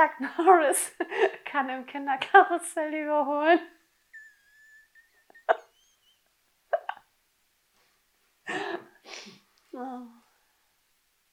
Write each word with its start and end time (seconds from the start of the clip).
Chuck 0.00 0.18
Norris 0.18 0.96
kann 1.44 1.68
im 1.68 1.84
Kinderkarussell 1.84 2.94
überholen. 2.94 3.60
oh. 9.74 10.06